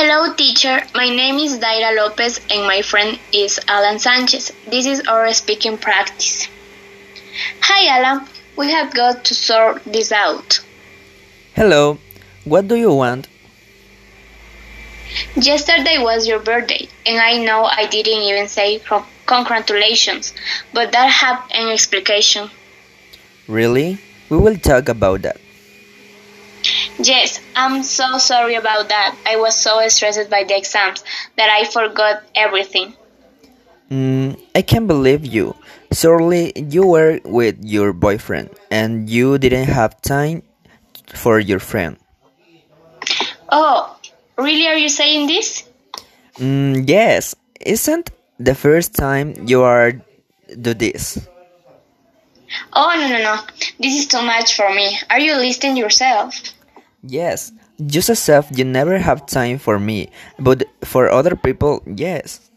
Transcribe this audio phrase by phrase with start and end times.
[0.00, 0.80] Hello, teacher.
[0.94, 4.50] My name is Daira Lopez and my friend is Alan Sanchez.
[4.66, 6.48] This is our speaking practice.
[7.60, 8.26] Hi, Alan.
[8.56, 10.60] We have got to sort this out.
[11.54, 11.98] Hello,
[12.44, 13.28] what do you want?
[15.36, 18.80] Yesterday was your birthday, and I know I didn't even say
[19.26, 20.32] congratulations,
[20.72, 22.48] but that have an explication.
[23.46, 23.98] Really?
[24.30, 25.36] We will talk about that.
[27.02, 29.16] Yes, I'm so sorry about that.
[29.24, 31.02] I was so stressed by the exams
[31.36, 32.94] that I forgot everything.
[33.90, 35.56] Mm, I can't believe you.
[35.92, 40.42] Surely you were with your boyfriend and you didn't have time
[41.14, 41.96] for your friend.
[43.48, 43.96] Oh,
[44.36, 45.64] really are you saying this?
[46.36, 49.92] Mm, yes, isn't the first time you are
[50.60, 51.18] do this?
[52.72, 53.40] Oh, no, no, no.
[53.78, 54.98] This is too much for me.
[55.08, 56.34] Are you listening yourself?
[57.02, 57.52] Yes,
[57.86, 62.50] just as if you never have time for me, but for other people, yes.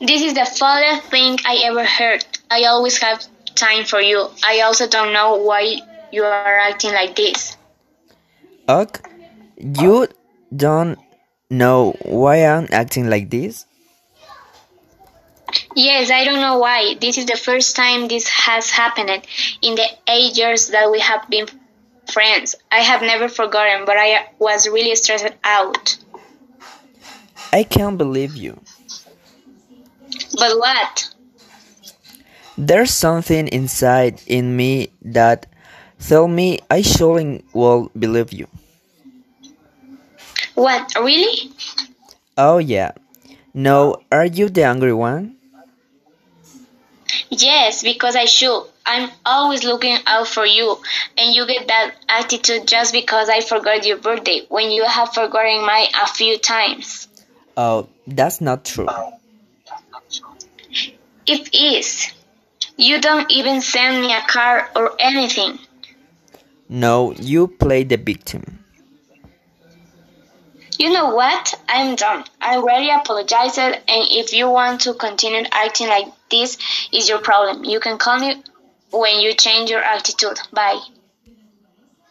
[0.00, 2.24] This is the funniest thing I ever heard.
[2.50, 4.28] I always have time for you.
[4.42, 7.56] I also don't know why you are acting like this.
[8.66, 8.98] Ugh,
[9.56, 10.08] you
[10.54, 10.98] don't
[11.50, 13.66] know why I'm acting like this?
[15.76, 16.94] Yes, I don't know why.
[17.00, 19.10] This is the first time this has happened
[19.60, 21.46] in the eight years that we have been
[22.12, 22.54] friends.
[22.70, 25.96] I have never forgotten, but I was really stressed out.
[27.52, 28.60] I can't believe you.
[30.38, 31.14] But what?
[32.56, 35.46] There's something inside in me that
[35.98, 38.46] tell me I shouldn't well believe you.
[40.54, 41.50] What, really?
[42.36, 42.92] Oh yeah.
[43.54, 45.36] No, are you the angry one?
[47.28, 48.71] Yes, because I should.
[48.84, 50.78] I'm always looking out for you,
[51.16, 55.64] and you get that attitude just because I forgot your birthday when you have forgotten
[55.64, 57.08] mine a few times.
[57.56, 58.88] Oh, that's not true.
[61.26, 62.12] It is.
[62.76, 65.58] You don't even send me a card or anything.
[66.68, 68.58] No, you play the victim.
[70.78, 71.54] You know what?
[71.68, 72.24] I'm done.
[72.40, 76.58] I already apologized, and if you want to continue acting like this
[76.92, 77.62] is your problem.
[77.64, 78.42] You can call me
[78.92, 80.38] when you change your attitude.
[80.52, 80.80] Bye.